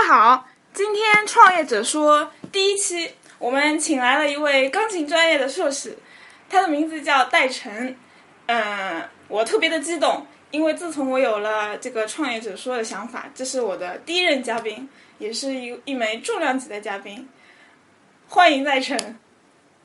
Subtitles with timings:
[0.00, 5.98] 家好，今天创业者说第一期，我们请来了一位钢琴专业的硕士，
[6.48, 7.94] 他的名字叫戴晨。
[8.46, 17.28] 嗯，我特别的激动，因为自从我有了这个创业者说的想法，这是我的第一任嘉宾，也是一一枚重量级的嘉宾。
[18.26, 19.18] 欢迎戴晨。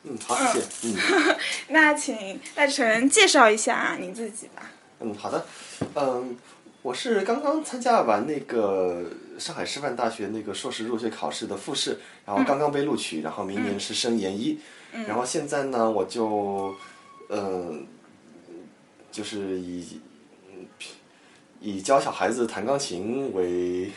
[0.04, 0.88] 嗯，好，谢谢。
[0.88, 1.36] 嗯
[1.68, 4.71] 那请戴晨介绍一下你自己吧。
[5.02, 5.45] 嗯，好的。
[5.93, 6.38] 嗯，
[6.82, 9.04] 我是刚刚参加完那个
[9.38, 14.59] 上海师范大学那个硕士入学考试的复试，然后刚刚被录取，然后明年是升研一，
[15.08, 16.73] 然后现在呢，我就
[17.30, 17.85] 嗯，
[19.11, 20.02] 就是以
[20.48, 20.67] 嗯
[21.59, 23.91] 以教小孩子弹钢琴为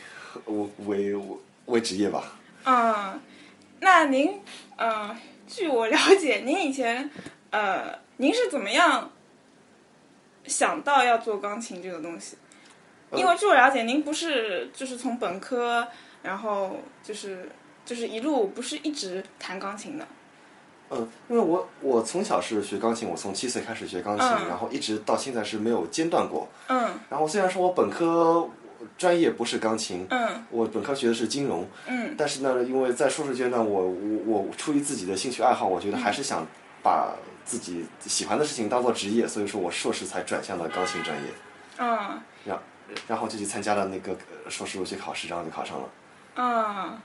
[0.47, 2.33] 为为为职业吧。
[2.64, 3.20] 嗯，
[3.80, 4.41] 那您，
[4.77, 5.16] 呃，
[5.47, 7.11] 据我了解，您以前，
[7.50, 9.11] 呃，您是怎么样
[10.47, 12.36] 想到要做钢琴这个东西？
[13.12, 15.87] 因为据我了解，您不是就是从本科，
[16.23, 17.51] 然后就是
[17.84, 20.06] 就是一路不是一直弹钢琴的。
[20.91, 26.48] 嗯，因为我我从小是学钢琴，我从七岁开始学钢琴，嗯然后一直到现在是没有间断过。
[26.69, 28.48] 嗯然后虽然说我本科
[28.97, 36.47] 专业不是钢琴，嗯我本科学的是金融，嗯但是呢，因为在硕士阶段，我我我出于自己的兴趣爱好，我觉得还是想
[36.83, 41.25] 把自己喜欢的事情当做职业，所以说我硕士才转向了钢琴专业，
[41.77, 42.59] 嗯然
[43.06, 44.12] 然后就去参加了那个
[44.44, 45.89] 呃硕士入学考试，然后就考上了。
[46.36, 47.00] 嗯，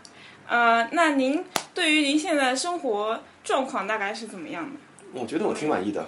[0.48, 4.80] 呃，那您对于您现在生活状况大概是怎么样的？
[5.14, 6.08] 我觉得我挺满意的。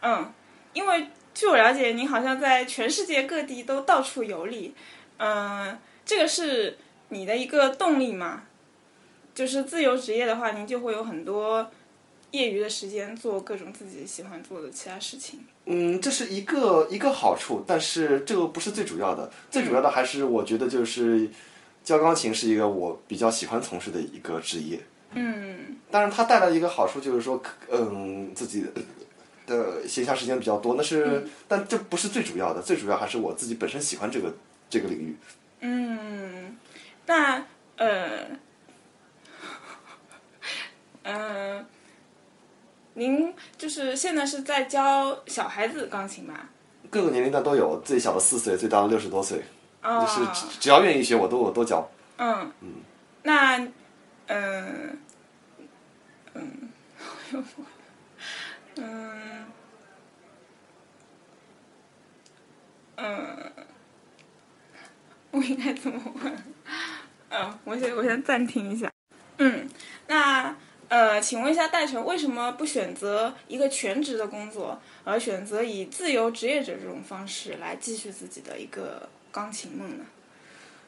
[0.00, 0.32] 嗯，
[0.72, 4.74] 因为据我了解，您好像在全世界各地都到处游历，
[5.18, 8.42] 嗯，这个是你的一个动力嘛？
[9.34, 11.70] 就是自由职业的话，您就会有很多
[12.36, 15.40] 业余的时间做各种自己喜欢做的其他事情。
[15.64, 21.28] 嗯，这是一个一个好处，但是这个不是最主要的，最主要的还是我觉得就是
[21.82, 24.78] 教钢琴是一个我比较喜欢从事的一个职业。
[25.18, 28.64] 嗯当然，它带来的一个好处就是说，嗯，自己
[29.46, 34.34] 的闲暇时间比较多，那是，但这不是最主要的，最主要还是我自己本身喜欢这个
[34.68, 35.16] 这个领域。
[35.60, 36.56] 嗯，
[37.06, 37.46] 那
[37.76, 38.26] 呃，
[41.02, 41.14] 嗯、
[42.98, 46.48] 您就是现在是在教小孩子钢琴吧？
[46.88, 49.42] 各个年龄段都有，最小的四岁，最大的六十多岁，
[49.82, 51.86] 啊、就是只只要愿意学，我都我都教。
[52.16, 52.50] 嗯，
[53.22, 53.58] 那，
[54.28, 54.98] 嗯，
[56.32, 56.70] 嗯，
[58.76, 59.44] 嗯，
[62.96, 63.52] 嗯，
[65.32, 66.36] 我应该怎么问？
[67.28, 68.90] 嗯， 我先我先暂停一下。
[69.36, 69.68] 嗯，
[70.06, 70.56] 那
[70.88, 80.04] 呃，请问一下戴晨，为什么不选择一个全职的工作，而选择以自由职业者这种方式来继续自己的一个钢琴梦呢？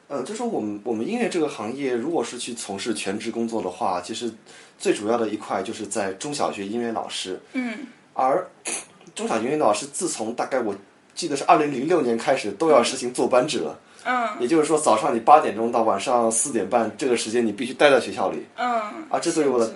[0.07, 4.31] 呃，就说我们我们音乐这个行业，如果是去从事全职工作的话，其实
[4.77, 7.39] 最主要的一块就是在中小学音乐老师。
[7.53, 8.47] 嗯而
[9.13, 10.75] 中小学音乐老师自从大概我
[11.13, 13.79] 记得是二零零六年开始，都要实行坐班制了。
[14.05, 18.45] 嗯也就是说，早上你八点钟到晚上四点半这个时间，你必须待在学校里。
[18.55, 19.73] 嗯，啊这对于我的是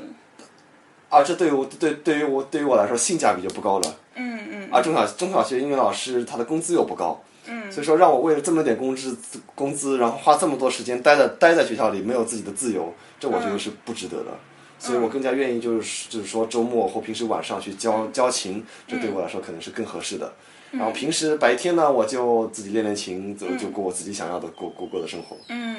[1.13, 3.95] 啊，这对于我对对于我对于我来说性价比就不高了。
[4.15, 9.15] 嗯嗯啊，中小中小学英语老师他的工资又不高，嗯所以说让我为了这么点工资
[9.53, 14.31] 工资，然后花这么多时间待在待在学校里，没有自己的自由，这我觉得是不值得的。
[14.79, 20.33] 所以我更加愿意就是就是说周末或平时晚上去教教琴，这对我来说可能是更合适的。
[20.71, 25.37] 然后平时白天呢，我就自己练练琴，就就过我自己想要的过过过的生活。
[25.49, 25.77] 嗯，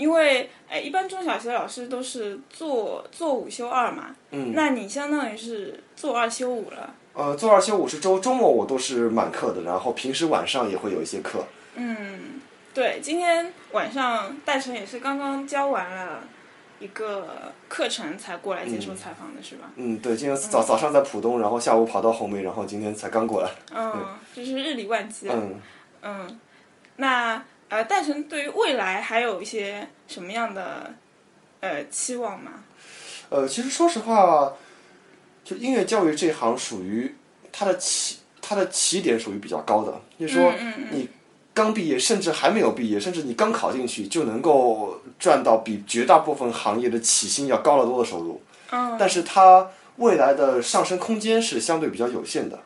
[0.00, 6.94] 因为哎，一般中小学老师都是做做五休二嘛，嗯，那你相当于是做二休五了。
[7.12, 11.44] 呃，做二休五是周周末我都是满课的，然后平时晚上也会有一些课。
[11.74, 12.40] 嗯，
[12.72, 16.22] 对，今天晚上戴晨也是刚刚教完了
[16.78, 19.70] 一个课程才过来接受采访的，是吧？
[19.76, 23.50] 嗯，对，今天早早上在浦东，然后下午跑到红梅，然后今天才刚过来。
[23.74, 23.92] 嗯，
[24.34, 25.34] 就是日理万机啊。
[25.36, 25.60] 嗯，
[26.02, 26.40] 嗯，
[26.96, 30.92] 那呃，戴晨对于未来还有一些什么样的
[31.60, 32.64] 呃期望吗？
[33.28, 34.52] 呃，其实说实话，
[35.44, 37.14] 就音乐教育这行属于
[37.52, 40.52] 它的起它的起点属于比较高的，就是说
[40.90, 41.08] 你
[41.54, 48.42] 刚毕业，甚至还没有毕业，甚至你刚考进去就能够赚到比绝大部分行业的起薪要高得多的收入。
[48.72, 52.58] 嗯，但是它未来的上升空间是相对比较有限的。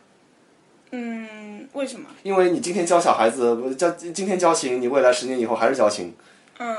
[0.97, 2.09] 嗯，为什么？
[2.23, 6.15] 因为你今天教小孩子教今天教琴，你未来十年以后还是教琴。
[6.59, 6.77] 嗯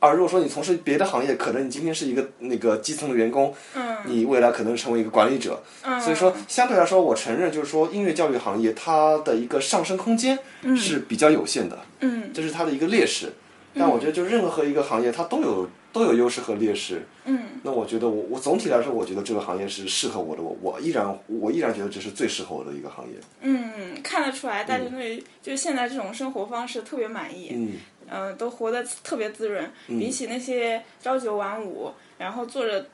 [0.00, 5.60] 而如果说你从事别的行业，可能你今天是一个那个基层的员工，嗯你未来可能成为一个管理者。
[5.82, 10.38] 嗯，所以说，相对来说，我承认就是说，音乐教育行业它的一个上升空间
[10.76, 13.32] 是比较有限的，嗯这是它的一个劣势。
[13.74, 17.02] 但我觉得就任何一个行业它都有都有优势和劣势。
[17.24, 23.14] 嗯，那我觉得我我总体来说，我觉得这个行业是适合我的，我我依然我依然觉得这是最适合我的一个行业。
[23.40, 27.50] 嗯，看得出来，大家对就是现在这种生活方式特别满意。
[27.52, 27.72] 嗯
[28.10, 32.86] 嗯、都活得特别滋润，比起那些朝九晚五，然后做着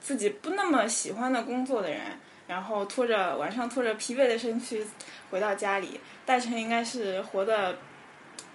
[0.00, 2.00] 自己不那么喜欢的工作的人，
[2.46, 4.82] 然后拖着晚上拖着疲惫的身躯
[5.30, 7.76] 回到家里，戴晨应该是活得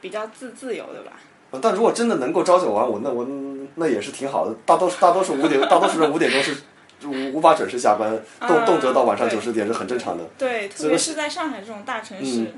[0.02, 1.20] 比较自自由的吧？
[1.52, 3.26] 呃但如果真的能够朝九晚五，那我
[3.76, 4.56] 那也是挺好的。
[4.66, 6.58] 大多数大多数五点，大多数人五点钟是
[7.06, 10.24] 无无法准时下班，动啊动辄到晚上九十点是很正常的。
[10.38, 12.54] 对，特别是在上海这种大城市，嗯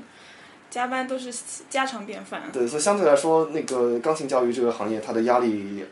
[0.70, 1.30] 加班都是
[1.68, 2.44] 家常便饭。
[2.50, 5.84] 对，所以相对来说，那个钢琴教育这个行业，它的压力，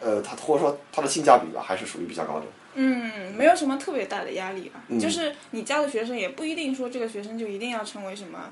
[0.00, 2.46] 呃，它或者说它的性价比吧，还是属于比较高的。
[2.76, 4.80] 嗯，没有什么特别大的压力吧。
[4.88, 8.50] 嗯就是你教的学生也不一定说这个学生就一定要成为什么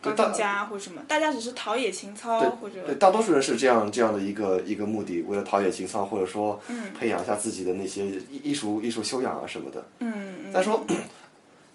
[0.00, 9.84] 钢家或者什么，大家只是陶冶情操或者对，大多数人是这样这样的一个一个目的，为了陶冶情操，或者说嗯培养一下自己的那些艺艺术艺术修养啊什么的。
[9.98, 10.84] 嗯嗯再说，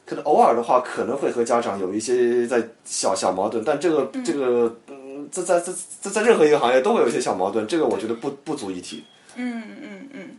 [0.05, 9.03] 可能偶尔的话，可能会和家长有一些在小小矛盾，但这个这个，嗯，在在在在在任何一个行业都会有一些小矛盾，这个我觉得不不足一提。
[9.35, 10.37] 嗯嗯嗯。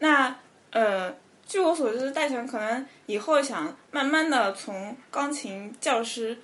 [0.00, 0.34] 那
[0.70, 1.14] 呃，
[1.46, 6.38] 据我所知，戴晨可能以后想慢慢的从钢琴教师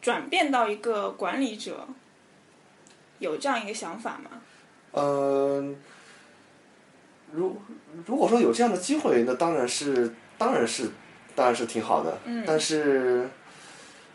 [0.00, 1.86] 转变到一个管理者，
[3.18, 4.30] 有这样一个想法吗？
[4.92, 5.76] 嗯，
[7.32, 7.56] 如
[8.06, 10.90] 如果说有这样的机会，那当然是当然是
[11.34, 12.18] 当然是挺好的。
[12.24, 13.28] 嗯但是，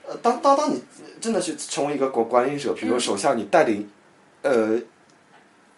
[0.08, 0.84] 呃，当当当你
[1.22, 3.90] 真的去成为一个管管理者，比如说手下你带领，
[4.42, 4.80] 呃。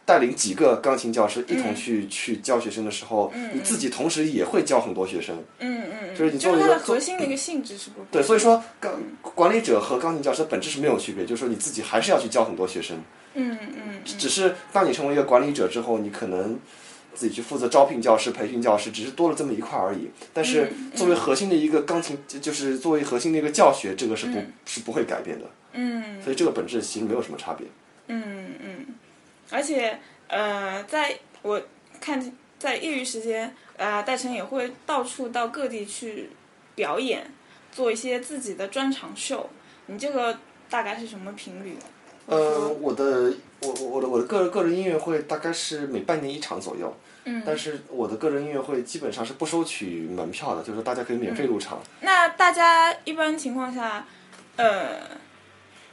[0.05, 5.43] 带领几个钢琴教师一同去、去教学生的时候，你自己同时也会教很多学生。
[5.59, 8.01] 嗯嗯，就是你作为一个核心的一个性质是不？
[8.11, 12.97] 对，所以说钢管理者和钢琴教师本质是没有区别，就是说你自己还是要去教很多学生。
[13.33, 16.59] 嗯嗯只是当你成为一个管理者之后，你可能
[17.13, 20.09] 自己去负责招聘教师、培训教师，只是多了这么一块而已。
[20.31, 25.45] 但是作为核心的一个钢琴，就就是作为核心的一个教学，这个是不、是不会改变的。
[25.73, 27.67] 嗯所以这个本质其实没有什么差别。
[28.07, 28.23] 嗯
[28.63, 28.85] 嗯，
[29.51, 31.61] 而且呃，在我
[31.99, 36.29] 看在业余时间，呃，戴晨也会到处到各地去
[36.73, 37.29] 表演，
[37.71, 39.49] 做一些自己的专场秀。
[39.87, 40.37] 你这个
[40.69, 41.77] 大概是什么频率？
[42.25, 43.31] 呃，我的
[43.61, 46.91] 我我我的我的个人个人音乐会大概是每半年一场左右。
[47.27, 51.79] 嗯，但是我的个人音乐会基本上是不收取门票的，就是大家可以免费入场。
[52.01, 54.05] 那大家一般情况下，
[54.55, 55.01] 呃，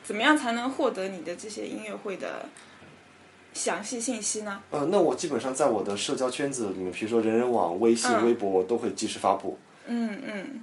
[0.03, 2.47] 怎么样才能获得你的这些音乐会的
[3.53, 4.63] 详细信息呢？
[4.71, 9.59] 呃，那我基本上在我的社交圈子里面，比如说人人网、微信、嗯微博，我都会及时发布。
[9.87, 10.63] 嗯嗯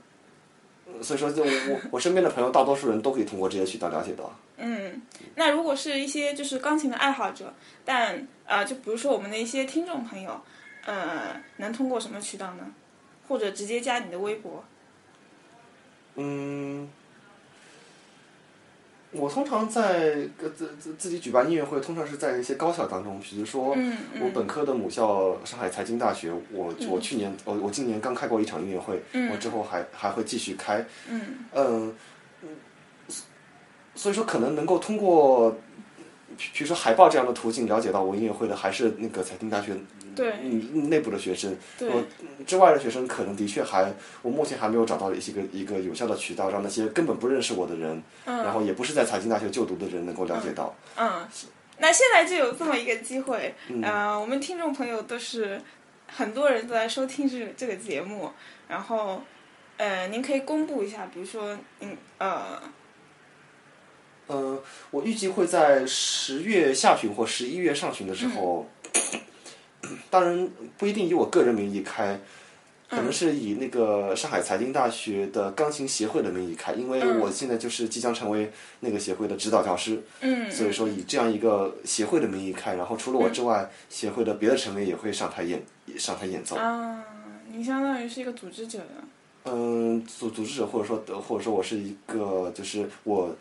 [1.02, 4.34] 所以说，就我我我身边的朋友，大多数人都可以通过这些渠道了解到。
[4.58, 5.02] 嗯。
[5.36, 7.54] 那如果是一些就是钢琴的爱好者，
[7.86, 10.42] 但呃，就比如说我们的一些听众朋友，
[10.86, 12.66] 呃，能通过什么渠道呢？
[13.28, 14.64] 或者直接加你的微博？
[16.16, 16.90] 嗯，
[19.12, 23.76] 我通常在呃自自自己举办音乐会，通常是在一些高校当中，比如说
[24.22, 29.02] 我本科的母校上海财经大学，我我去年我我今年刚开过一场音乐会，
[29.32, 30.86] 我之后还还会继续开。
[31.10, 31.22] 嗯。
[31.56, 31.96] 嗯，
[33.96, 35.58] 所以说可能能够通过，
[36.40, 39.76] 比比如说海报这样的途径了解到我音乐会的，还是那个财经大学
[40.16, 41.56] 对嗯内部的学生。
[41.78, 42.02] 对我
[42.48, 50.74] 之外的学生可能的确还，我目前还没有找到一些个一个有效的渠道，让那些根本不认识我的人，然后也不是在财经大学就读的人能够了解到。
[50.96, 51.28] 嗯，
[51.78, 55.62] 那现在就有这么一个机会，呃，我们听众朋友都是
[56.08, 58.32] 很多人都在收听这这个节目，
[58.70, 59.22] 然后
[59.78, 62.62] 呃，您可以公布一下，比如说嗯呃
[64.30, 64.60] 嗯，
[64.92, 68.68] 我预计会在十月下旬或十一月上旬的时候，
[70.10, 72.20] 当然不一定以我个人名义开，
[72.90, 85.62] 可能是以那个上海财经大学的钢琴协会的名义开，因为我现在就是即将成为那个协会的指导教师，嗯所以说以这样一个协会的名义开，然后除了我之外，协会的别的成员也会上台演
[85.98, 86.56] 上台演奏。
[86.56, 87.04] 啊，
[87.52, 88.86] 您相当于是一个组织者呀。
[89.46, 93.36] 嗯，组组织者或者说或者说我是一个就是我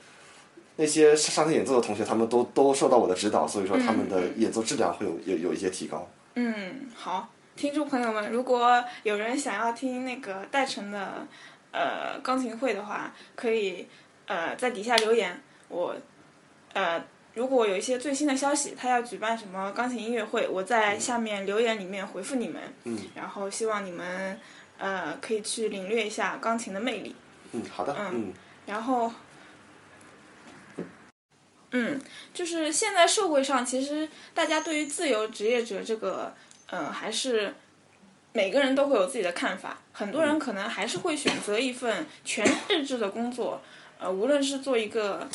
[0.80, 6.08] 那些上上台演奏的同学，他们都都受到我的指导，所以说他们的演奏质量会有有有一些提高。
[6.36, 11.26] 嗯，好，听众朋友们，如果有人想要听那个戴晨的
[11.72, 13.88] 呃钢琴会的话，可以
[14.26, 15.96] 呃在底下留言，我
[16.74, 17.02] 呃
[17.34, 22.62] 如果有一些最新的消息，他要举办什么钢琴音乐会，我在下面留言里面回复你们。
[22.84, 24.38] 嗯，然后希望你们
[24.78, 27.16] 呃可以去领略一下钢琴的魅力。
[27.50, 28.32] 嗯，好的，嗯
[28.66, 29.10] 然后
[31.70, 32.00] 嗯，
[32.32, 36.34] 就是现在社会上，其实大家对于自由职业者这个，
[36.68, 37.54] 呃，还是
[38.32, 39.78] 每个人都会有自己的看法。
[39.92, 43.60] 很多人可能还是会选择一份全日制的工作，
[43.98, 45.28] 呃，无论是做一个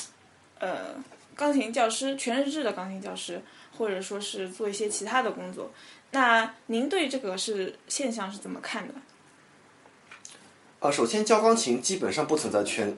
[0.58, 0.96] 呃
[1.36, 3.40] 钢琴教师，全日制的钢琴教师，
[3.78, 5.72] 或者说是做一些其他的工作。
[6.12, 8.94] 那您对这个是现象是怎么看的？
[10.80, 12.98] 呃，首先教钢琴基本上不存在全。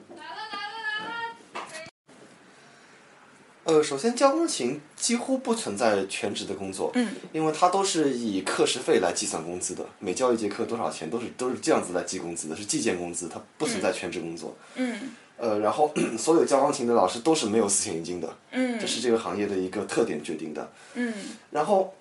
[3.66, 14.56] 呃，首先教钢琴几乎不存在全职的工作，嗯，因为它都是以课时费来计算工资的，每教一节课多少钱都是都是这样子来计工资的，是计件工资，它不存在全职工作。
[14.76, 20.72] 嗯呃，然后 所有教钢琴的老师都是没有四险一金的，嗯这是这个行业的一个特点决定的。
[20.94, 21.12] 嗯
[21.50, 21.92] 然后，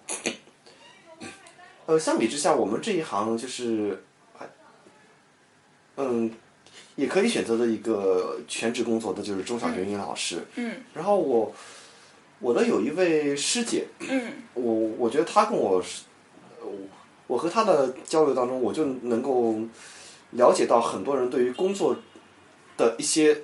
[1.88, 4.04] 呃，相比之下，我们这一行就是，
[4.38, 4.48] 还，
[5.98, 6.32] 嗯，
[6.96, 10.46] 也可以选择的一个全职工作的就是中小学英语老师。
[10.56, 11.54] 嗯然后我，
[12.40, 16.04] 我的有一位师姐，嗯我我觉得她跟我是，
[16.62, 16.68] 呃
[17.28, 19.56] 我和她的交流当中，我就能够
[20.32, 21.96] 了解到很多人对于工作
[22.78, 23.42] 的一些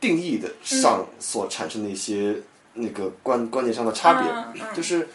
[0.00, 2.36] 定义的上所产生的一些
[2.74, 4.64] 那个观观念上的差别。
[4.74, 5.08] 就是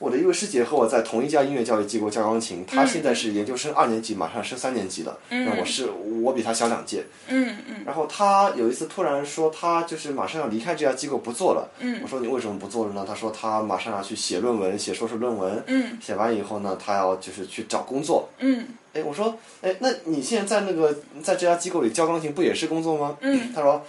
[0.00, 5.16] 我的一位师姐和我在同一家音乐教育机构教钢琴，她现在是研究生二年级，马上升三年级了。
[5.28, 5.90] 那我是
[6.22, 7.04] 我比她小两届。
[7.28, 11.68] 嗯嗯然后她有一次突然说，她就是马上要离开这家机构不做了。
[11.80, 13.04] 嗯我说你为什么不做了呢？
[13.06, 15.62] 她说她马上要去写论文，写硕士论文。
[15.66, 18.30] 嗯写完以后呢，她要就是去找工作。
[18.38, 20.92] 嗯哎，我说，哎，那你现在在那个
[21.22, 23.16] 在这家机构里教钢琴不也是工作吗？
[23.20, 23.84] 嗯她说，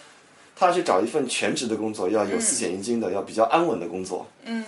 [0.56, 4.28] 她要去找一份全职的工作，要有四险一金的，要比较安稳的工作。
[4.44, 4.64] 嗯，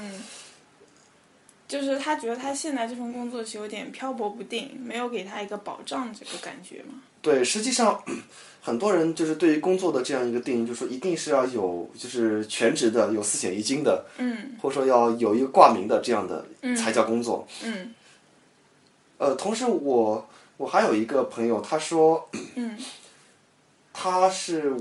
[1.74, 7.02] 就是他觉得他现在这份工作是有点漂泊不定，没有给他一个保障，这个感觉嘛。
[7.20, 8.00] 对，实际上
[8.62, 16.46] 很多人就是对于工作的这样一个定义，就是说一定是要有就是全职的，有四险一金的，嗯或者说要有一个挂名的这样的
[16.78, 17.48] 才叫工作。
[17.64, 17.92] 嗯
[19.18, 22.78] 呃，同时我我还有一个朋友，他说，嗯
[23.92, 24.76] 他是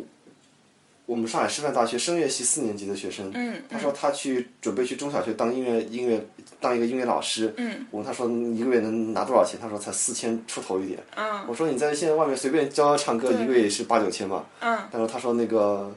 [1.04, 3.30] 我们上海师范大学声乐系四年级的学生。
[3.34, 6.24] 嗯他说他去准备去中小学当音乐音乐
[6.60, 7.52] 当一个音乐老师。
[7.56, 9.58] 嗯我问他说一个月能拿多少钱？
[9.60, 10.98] 他说才四千出头一点。
[11.16, 14.46] 嗯我说你在现在外面随便教教唱歌，一个月也是八九千嘛。
[14.60, 15.92] 嗯他说他说那个，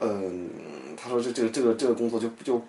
[0.00, 0.50] 嗯，
[0.96, 2.62] 他说这这个这个这个工作就就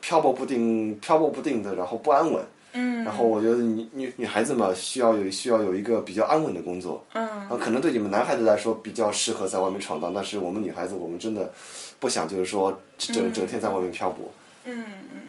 [0.00, 2.44] 漂泊不定，漂泊不定的，然后不安稳。
[2.72, 7.04] 嗯然后我觉得女女女孩子嘛，需要有需要有一个比较安稳的工作。
[7.12, 11.52] 嗯啊，可能对你们男孩子来说比较适合在外面闯荡，但是我们女孩子，我们真的
[12.00, 14.32] 不想就是说整整天在外面漂泊。
[14.64, 15.20] 嗯嗯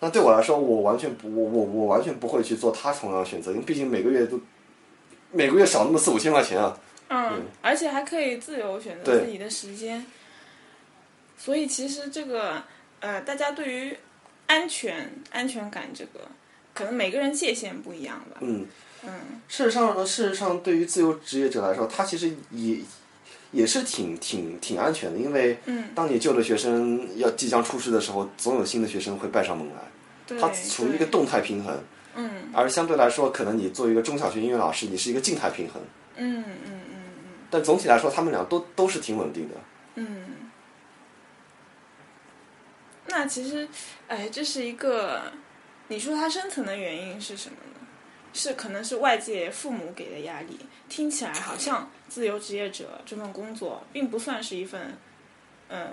[0.00, 4.38] 那对我来说，我完全不，我我我完全不会去做他同样的选择，因为毕竟每个月都
[5.30, 6.78] 每个月少那么四五千块钱啊。
[7.08, 10.04] 嗯，而且还可以自由选择自己的时间。
[11.38, 12.62] 所以其实这个
[13.00, 13.96] 呃，大家对于
[14.46, 16.20] 安全安全感这个，
[16.74, 18.36] 可能每个人界限不一样吧。
[18.40, 18.66] 嗯，
[19.04, 19.10] 嗯
[19.48, 22.78] 事实上，事实上，对于自由职业者来说，他其实也
[23.52, 29.74] 也是挺挺挺安全的，因为嗯当你旧的学生要即将出师的时候，总有新的学生会拜上门来，
[30.26, 31.78] 对，它处于一个动态平衡。
[32.16, 35.82] 嗯而相对来说，可能你作为一个中小学音乐老师，你是一个静态平衡。
[36.16, 36.96] 嗯嗯嗯
[37.50, 39.54] 但总体来说，他们俩都都是挺稳定的。
[39.96, 40.26] 嗯。
[43.16, 43.68] 那其实，
[44.08, 45.22] 哎，这是一个，
[45.86, 47.86] 你说它深层的原因是什么呢？
[48.32, 54.98] 是可能是外界父母给的压力，听起来好像自由职业者这份工作并不算是一份，
[55.68, 55.90] 嗯，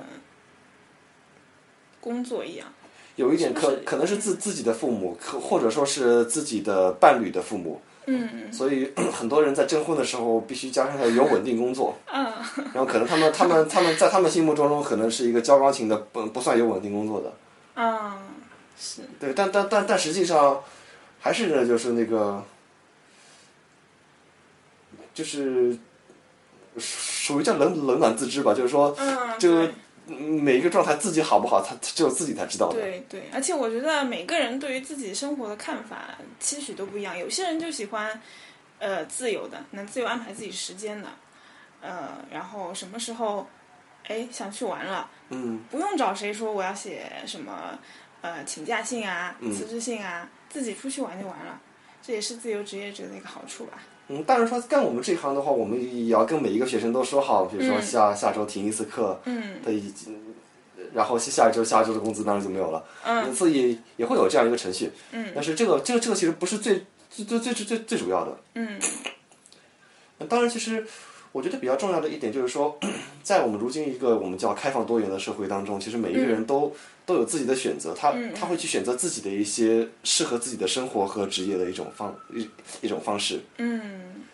[1.99, 2.73] 工作一样。
[3.17, 8.51] 有一点可可能是自自己的父母，可或者说是自己的伴侣的父母，嗯。
[8.51, 11.97] 所以 很多人在征婚的时候必须加上要有稳定工作。
[12.11, 12.25] 嗯。
[12.73, 17.33] 然后可能他们他们他们在他们心目中中可能是一个教钢琴的不不算有稳定工作的，
[17.75, 18.11] 嗯，
[18.79, 20.61] 是，对，但但但但实际上
[21.19, 22.43] 还是，就是那个
[25.13, 25.77] 就是
[26.77, 29.67] 属于叫冷冷暖自知吧，就是说嗯，这个对。
[29.67, 29.73] 嗯
[30.07, 32.75] 每一个状态自己好不好，他只有自己才知道的。
[32.75, 37.17] 对对，而且我觉得每个人对于自己生活的看法、期许都不一样。
[37.17, 38.19] 有些人就喜欢，
[38.79, 41.07] 呃，自由的，能自由安排自己时间的，
[41.81, 43.47] 呃，然后什么时候，
[44.07, 47.77] 哎，想去玩了，嗯，不用找谁说我要写什么，
[48.21, 51.59] 呃，请假信啊、嗯辞职信啊，自己出去玩就完了。
[52.03, 53.77] 这也是自由职业者的一个好处吧。
[54.11, 60.15] 嗯，当然说干我们这一行的话，我们也要跟每一个学生都说好，比如说嗯下、下周停一次课，嗯的已经，
[60.93, 64.91] 然后下一周下一周的工资当然就没有了，嗯所以也会有这样一个程序。
[65.11, 68.37] 嗯但是这个这个这个其实不是最最最最最最最主要的。
[68.55, 68.77] 嗯
[70.29, 70.85] 当然，其实
[71.31, 72.77] 我觉得比较重要的一点就是说，
[73.23, 76.73] 在我们如今一个我们叫开放多元的社会当中，其实每一个人都、
[77.05, 82.49] 都有自己的选择，他他会去选择自己的一些适合自己的生活和职业的一种方一
[82.81, 83.39] 一种方式。
[83.57, 84.25] 嗯。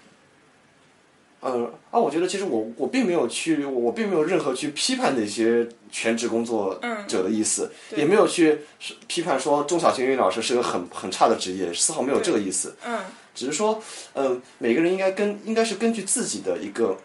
[1.40, 8.62] 呃，啊，我觉得其实我我并没有去，我并没有任何去批判那些全职工作者的意思，也没有去
[9.06, 12.76] 批判说中小学英语老师是个很很差的职业，丝毫没有这个意思。
[12.84, 13.00] 嗯
[13.38, 13.82] 只是说，
[14.14, 16.98] 嗯、每个人应该根应该是根据自己的一个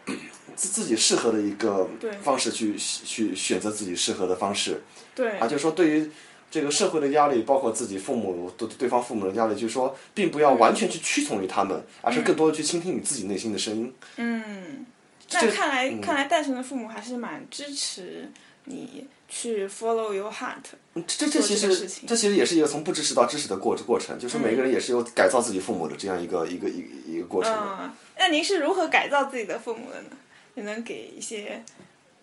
[0.56, 1.88] 自自己适合的一个
[2.22, 4.82] 方式去去选择自己适合的方式。
[5.14, 6.10] 对啊，就是说对于
[6.50, 13.94] 这个社会的压力，包括自己父母对对方父母的压力，就是说，并不要完全去屈从于他们，而是更多的去倾听你自己内心的声音。
[14.16, 14.86] 嗯，
[15.32, 18.30] 那这看来、看来戴晨的父母还是蛮支持
[18.64, 20.64] 你去 follow your heart。
[20.94, 21.68] 嗯这这其实
[22.06, 27.52] 这其实也是一个从不支持到支持的过过程，就是每个人也是有改造自己父母的这样一个一个一个一个过程。
[27.52, 30.10] 嗯，那您是如何改造自己的父母的呢？
[30.54, 31.64] 你能给一些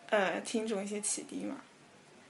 [0.10, 1.56] 呃听众一些启迪吗？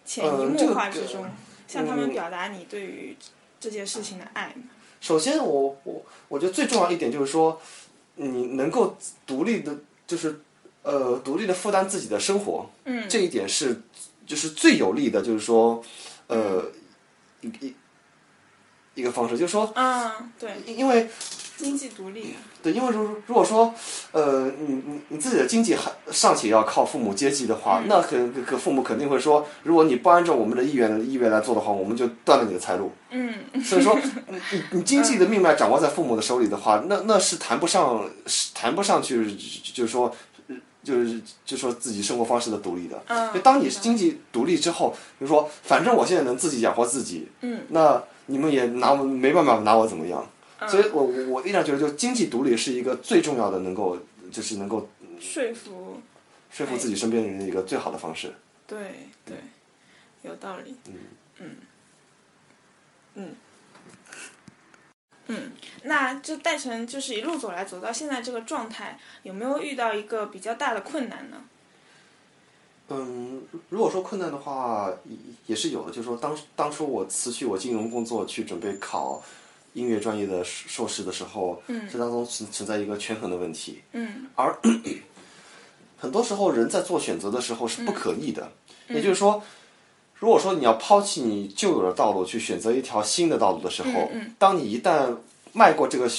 [0.05, 1.25] 潜移默化之中，
[1.67, 3.15] 向他们嗯表达你对于
[3.59, 4.63] 这件事情的爱吗？
[5.01, 7.61] 首先我，我我觉得最重要一点就是说，
[8.15, 8.97] 你能够
[9.27, 9.75] 独立的，
[10.07, 10.39] 就是
[10.83, 13.81] 呃，独立的负担自己的生活，嗯，这一点是
[14.25, 15.83] 就是最有利的，就是说，
[16.27, 16.63] 呃，
[17.41, 17.75] 一一
[18.95, 21.09] 一个方式，就是说，嗯，对，因为
[21.57, 23.73] 经济独立，对，因为如如果说，
[24.13, 32.91] 呃，你你你自己的经济还尚且要靠父母接济的话，那可可父母肯定会说，如果你不按照我们的意愿意愿来做的话，我们就断了你的财路。
[33.09, 33.33] 嗯。
[33.61, 33.97] 所以说，
[34.29, 39.35] 你你你经济的命脉掌握在父母的手里的话，那那是谈不上，是谈不上去，
[39.73, 40.15] 就是说，
[40.89, 43.01] 就是就说自己生活方式的独立的。
[43.07, 50.27] 嗯就当你经济独立之后，比如说，反正我现在能自己养活自己，嗯，那你们也拿我没办法拿我怎么样。
[50.67, 53.97] 所以我我我依然觉得，就经济独立是一个最重要的，能够
[54.31, 56.01] 就是能够说服，
[56.49, 58.33] 说服自己身边的人的一个最好的方式。
[58.67, 58.77] 对
[59.25, 59.37] 对，
[60.23, 60.75] 有道理。
[60.87, 60.93] 嗯
[61.39, 61.55] 嗯
[63.15, 63.35] 嗯
[65.27, 65.51] 嗯
[65.83, 71.37] 那就戴晨就是一路走来走到现在这个状态，有没有遇到一个比较大的困难呢？
[72.89, 75.15] 嗯，如果说困难的话，也
[75.47, 75.91] 也是有的。
[75.91, 79.21] 就是说当当初我辞去我金融工作去准备考
[79.73, 83.83] 音乐专业的硕士的时候，嗯，这当中存存在一个权衡的问题。
[83.91, 84.57] 嗯而
[85.99, 88.51] 很多时候人在做选择的时候是不可逆的，
[88.87, 89.43] 嗯也就是说，
[90.15, 95.15] 如果说你要抛弃你旧有的道路去选择一条新的道路的时候，嗯当你一旦
[95.53, 96.09] 迈过这个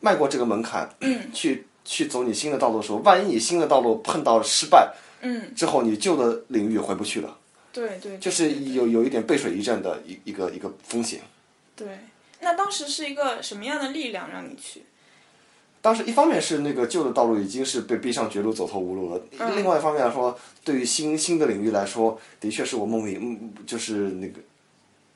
[0.00, 7.38] 迈过这个门槛，嗯去去走你新的道路的时候，万一你新的道路碰到失败嗯，之后，你旧的领域回不去了，
[7.72, 11.20] 对对，就是有有一点背水一战的一一个一个风险。
[11.76, 11.88] 对。
[12.42, 14.82] 那当时是一个什么样的力量让你去？
[15.82, 24.40] 当时一方面是那个旧的道路已经是被逼上绝路、走投无路了，嗯另外一方面来说，对于新新的领域来说，的确是我梦寐，嗯，就是那个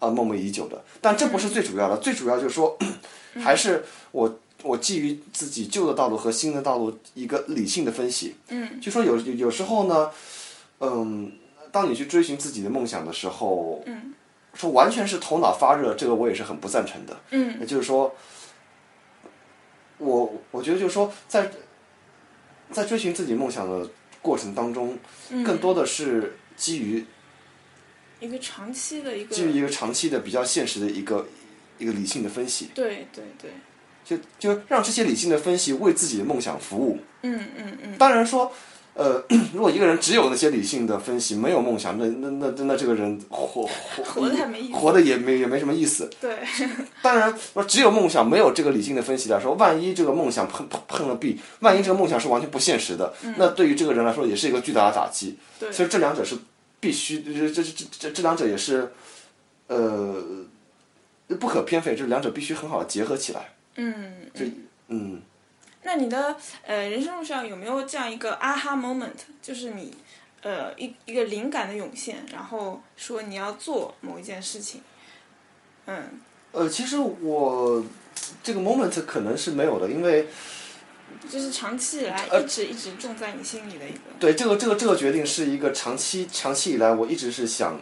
[0.06, 0.82] 啊梦寐已久的。
[1.00, 2.78] 但这不是最主要的，最主要就是说，
[3.40, 8.36] 还是我我基于自己旧的道路和新的道路一个理性的分析。
[8.48, 10.10] 嗯，就说有有有时候呢，
[10.80, 11.32] 嗯，
[11.70, 14.14] 当你去追寻自己的梦想的时候，嗯，
[14.54, 17.16] 说完全是头脑发热，这个我也是很不赞成的。
[17.30, 18.14] 嗯，也就是说，
[19.98, 21.50] 我我觉得就是说，在
[22.70, 23.88] 在追寻自己梦想的
[24.22, 24.96] 过程当中，
[25.30, 27.04] 嗯更多的是基于
[28.24, 31.26] 一个长期的一个，基于一个长期的比较现实的一个
[31.78, 33.50] 一个理性的分析，对对对，
[34.04, 36.98] 就就让这些理性的分析为自己的梦想服务。
[37.22, 38.52] 嗯嗯嗯，当然说。
[38.96, 39.20] 呃，
[39.52, 43.68] 如果一个人只有那些理性的分析，没有梦想，那那那那那这个人活活
[44.06, 46.08] 活的没意思活的也没也没什么意思。
[46.20, 46.38] 对，
[47.02, 55.36] 当然，说只有梦想，没有这个理性的分析来说，万一这个梦想碰碰碰了壁，万一这个梦想是完全不现实的，那对于这个人来说也是一个巨大的打击。
[55.58, 56.36] 对所以这两者是
[56.84, 58.92] 必须，这这这这这两者也是，
[59.68, 60.22] 呃，
[61.40, 63.54] 不可偏废，这两者必须很好的结合起来。
[63.76, 64.44] 嗯，这
[64.88, 65.22] 嗯。
[65.82, 69.94] 那你的呃人生路上有没有这样一个 aha moment，就是你
[70.42, 74.82] 呃一一个灵感的涌现，然后说你要做某一件事情？
[75.86, 76.20] 嗯
[76.52, 77.82] 呃，其实我
[78.42, 80.28] 这个 moment 可能是没有的，因为
[81.30, 83.98] 这是长期以来呃一直一直种在你心里的一个。
[84.18, 87.80] 对这个这个这个决定是一个长期长期以来我一直是想，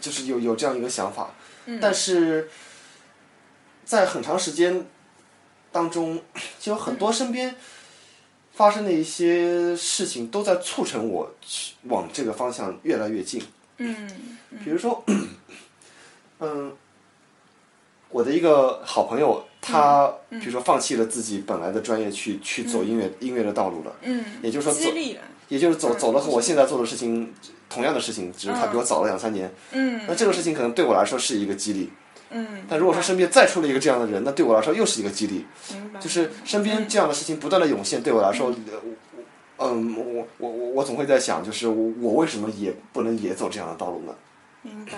[0.00, 1.34] 就是有有这样一个想法，
[1.80, 2.48] 但是
[3.84, 4.86] 在很长时间
[5.72, 6.22] 当中，
[6.58, 7.54] 就有很多身边
[8.52, 13.42] 发生的一些事情都在促成我去往这个方向越来越近。
[13.78, 15.04] 嗯比如说，
[16.40, 16.74] 嗯，
[18.10, 24.90] 我的一个好朋友，他比如说放弃了自己本来的专业去去走音乐音乐的道路了，嗯，也就是说走
[25.48, 27.32] 也就是走走了和我现在做的事情
[27.68, 29.52] 同样的事情，只是他比我早了两三年。
[29.72, 30.00] 嗯。
[30.08, 31.90] 那这个事情可能对我来说是一个激励，
[32.30, 35.44] 嗯，但如果说身边再出了一个这样的人，那对我来说又是一个激励。
[35.72, 38.52] 明白，就是身边这样的事情不断的涌现，对我来说，
[39.58, 44.14] 嗯，我我我我总会在想，就是我我为什么也不能也走这样的道路呢？
[44.62, 44.92] 明白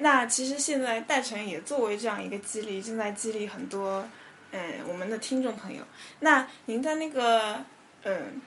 [0.00, 4.06] 那其实现在戴晨也作为这样一个激励，正在激励很多
[4.50, 5.84] 嗯我们的听众朋友。
[6.20, 7.64] 那您在那个
[8.02, 8.40] 嗯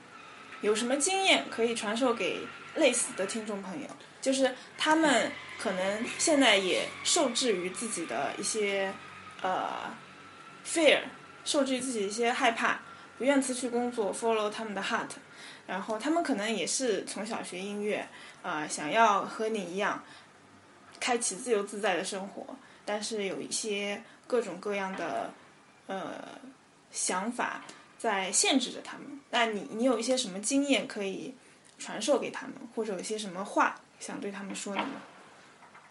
[0.62, 2.40] 有什么经验可以传授给
[2.76, 3.88] 类似的听众朋友？
[4.20, 8.94] 就是他们可能现在也受制于自己的一些
[9.42, 9.94] 呃
[10.66, 11.02] fear，
[11.44, 12.80] 受制于自己一些害怕，
[13.18, 15.10] 不愿辞去工作，follow 他们的 heart。
[15.68, 18.08] 然后他们可能也是从小学音乐，
[18.42, 20.04] 呃，想要和你一样，
[21.04, 22.46] 开启自由自在的生活，
[22.86, 25.30] 但是有一些各种各样的
[25.86, 26.24] 呃
[26.94, 27.66] 想法
[28.00, 29.06] 在限制着他们。
[29.30, 31.36] 那你你有一些什么经验可以
[31.78, 35.02] 传授给他们，或者有一些什么话想对他们说的吗？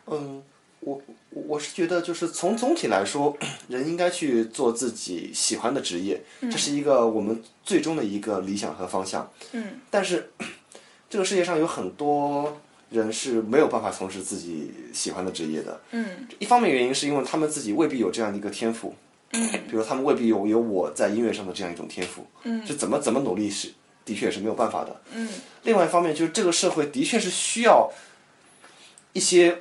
[0.07, 0.42] 嗯，
[0.81, 0.98] 我
[1.29, 3.37] 我我是觉得，就是从总体来说，
[3.68, 9.31] 人应该去做自己喜欢的职业，这是一个我们最终的一个理想和方向。
[9.53, 10.33] 嗯，但是
[11.11, 12.59] 这个世界上有很多
[12.93, 15.81] 人是没有办法从事自己喜欢的职业的。
[15.91, 16.27] 嗯。
[16.39, 18.95] 一方面原因是因为他们自己未必有这样的一个天赋，
[19.33, 19.49] 嗯。
[19.69, 22.65] 比如他们未必有有我在音乐上的这样一种天赋，嗯。
[22.65, 23.73] 就怎么怎么努力是
[24.05, 25.01] 的确也是没有办法的。
[25.15, 25.29] 嗯。
[25.65, 27.91] 另外一方面就是这个社会的确是需要
[29.13, 29.59] 一些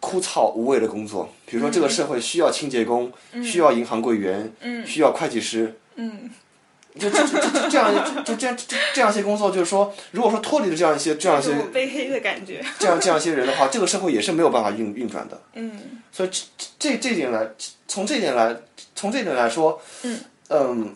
[0.00, 3.10] 枯燥无味的工作，比如说这个社会需要清洁工，
[3.42, 4.86] 需要银行柜员，嗯。
[4.86, 6.30] 需要会计师，嗯
[6.98, 12.64] 就就就就这样就就这样这这样一些工作，就是说，如果说脱离了这样一些这样一些这种悲黑的感觉。
[12.78, 15.40] 这样这样一些人的话，这个社会也是没有办法运运转的。
[15.54, 17.48] 嗯所以这这这一点来，
[17.88, 18.56] 从这一点来，
[18.94, 20.94] 从这一点来说，嗯嗯，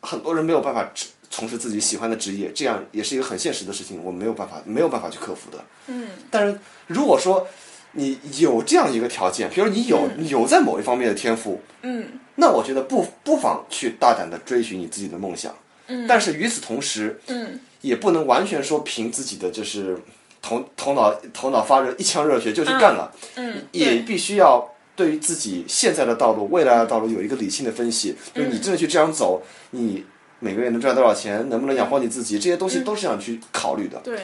[0.00, 5.64] 很多人没有办法只从事自己喜欢的职业，这样也是一个很现实的事情，我们没有办法没有办法去克服的。
[5.86, 7.48] 嗯但是如果说
[7.92, 12.06] 你有这样一个条件，比如你有你有在某一方面的天赋，嗯。
[12.36, 15.54] 那我觉得不不妨去大胆的追寻你自己的梦想。
[15.88, 16.06] 嗯。
[16.06, 17.60] 但是与此同时，嗯。
[17.82, 19.98] 也不能完全说凭自己的就是
[20.40, 28.14] 头头脑头脑发热一腔热血就去干了，嗯，也必须要对于自己现在的道路、未来的道路有一个理性的分析。
[28.32, 30.04] 就是你真的去这样走，你
[30.38, 33.98] 每个月能赚多少钱，能不能养活你自己，这些东西都是想去考虑的。
[34.04, 34.16] 对，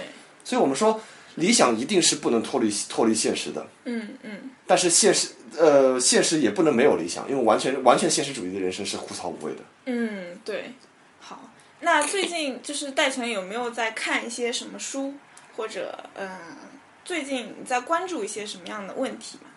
[0.45, 1.01] 所以我们说，
[1.39, 9.61] 理想一定是不能脱离脱离现实的，嗯嗯但是现实呃现实也不能没有理想，因为完全完全现实主义的人生是枯燥无味的。
[9.87, 10.73] 嗯，对。
[11.21, 15.15] 好，那最近就是戴晨有没有在看一些什么书，
[15.57, 16.39] 或者嗯、呃
[17.05, 19.49] 最近你在关注一些什么样的问题吗？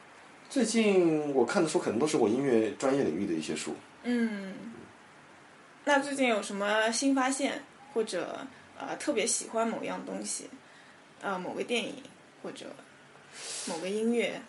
[0.49, 3.75] 最近我看的书可能都是我音乐专业领域的一些书。
[4.03, 4.53] 嗯，
[5.83, 7.63] 那最近有什么新发现，
[7.93, 8.47] 或者
[8.79, 10.49] 呃特别喜欢某样东西，
[11.21, 11.95] 呃某个电影
[12.43, 12.65] 或者
[13.67, 14.41] 某个音乐？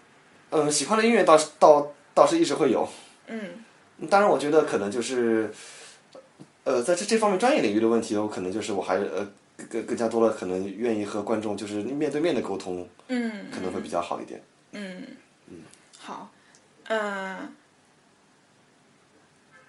[0.50, 2.88] 嗯，喜欢的音乐倒是倒倒是一直会有。
[3.26, 3.64] 嗯
[4.10, 5.52] 当然，我觉得可能就是，
[6.64, 9.30] 呃，在这这方面专业领域的问题，我可能就是我还呃
[9.70, 14.42] 更更加多了，可能愿意和观众就是面对面的沟通，嗯可能会比较好一点。
[14.72, 15.06] 嗯
[15.98, 16.28] 好，
[16.88, 17.54] 嗯、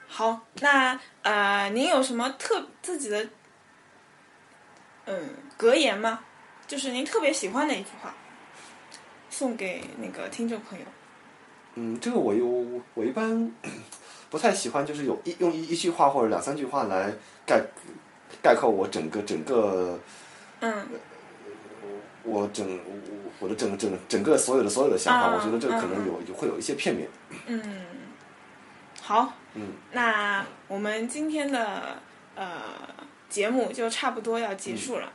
[0.08, 3.30] 好，那呃，您有什么特自己的
[5.06, 6.22] 嗯格言吗？
[6.68, 8.14] 就是您特别喜欢的一句话，
[9.30, 10.86] 送给那个听众朋友。
[11.76, 12.46] 嗯，这个我有
[12.94, 13.52] 我一般
[14.30, 17.12] 不太喜欢，就是有一用一一句话或者两三句话来
[17.46, 17.62] 概
[18.42, 20.00] 概括我整个整个
[20.60, 20.88] 嗯
[22.24, 22.94] 我整我
[23.40, 27.10] 我的整整整个所有的所有的想法，啊我觉得这个可能有有会有一些片面。
[27.48, 27.62] 嗯，
[29.02, 31.98] 好，嗯，那我们今天的
[32.36, 32.62] 呃
[33.30, 35.12] 节目就差不多要结束了。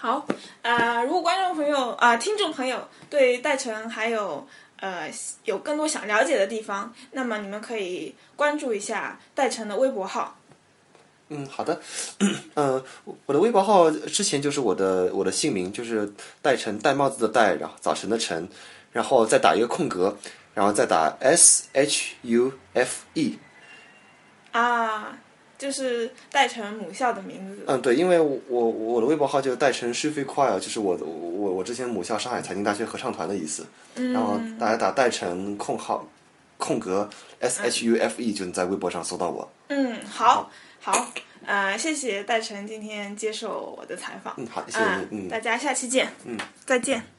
[0.00, 0.24] 好，
[0.62, 5.10] 呃，如果观众朋友啊、听众朋友对戴晨还有呃
[5.42, 10.38] 有更多想了解的地方，那么你们可以关注一下戴晨的微博号。
[11.30, 11.80] 嗯，好的。
[12.54, 12.80] 嗯，
[13.26, 18.48] 我的微博号之前就是我的我的姓名，就是戴晨，戴帽子的戴，然后早晨的晨，
[18.92, 20.16] 然后再打一个空格，
[20.54, 23.36] 然后再打 S H U F E。
[24.52, 25.18] 啊，
[25.58, 27.64] 就是戴晨母校的名字。
[27.66, 33.66] 嗯，对，因为我我我的微博号就是戴成 s h u f i Choir，就是我的我我之前母校上海财经大学合唱团的意思。
[33.96, 36.08] 嗯然后大家打戴成空号
[36.56, 39.50] 空格 S H U F E 就能在微博上搜到我。
[39.68, 40.48] 嗯，好，
[40.80, 41.12] 好，
[41.44, 44.34] 呃，谢谢戴晨今天接受我的采访。
[44.36, 44.78] 嗯，好，谢谢。
[45.10, 46.08] 嗯大家下期见。
[46.24, 47.17] 嗯，再见。